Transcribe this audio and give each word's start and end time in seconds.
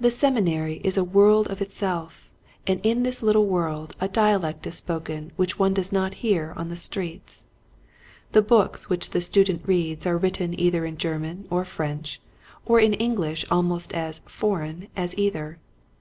The 0.00 0.10
Seminary 0.10 0.80
is 0.82 0.96
a 0.96 1.04
world 1.04 1.46
of 1.46 1.62
itself, 1.62 2.28
and 2.66 2.80
in 2.84 3.04
this 3.04 3.22
little 3.22 3.46
world 3.46 3.94
a 4.00 4.08
dialect 4.08 4.66
is 4.66 4.74
spoken 4.74 5.30
which 5.36 5.56
one 5.56 5.72
does 5.72 5.92
not 5.92 6.14
hear 6.26 6.52
on 6.56 6.66
the 6.66 6.74
streets. 6.74 7.44
The 8.32 8.42
books 8.42 8.88
which 8.90 9.10
the 9.10 9.20
student 9.20 9.62
reads 9.64 10.04
are 10.04 10.18
written 10.18 10.58
either 10.58 10.84
in 10.84 10.98
German 10.98 11.46
or 11.48 11.64
French, 11.64 12.20
or 12.66 12.80
in 12.80 12.94
EngHsh 12.94 13.44
almost 13.52 13.92
as" 13.92 14.22
foreign" 14.38 14.88
as 14.96 15.16
either. 15.16 15.60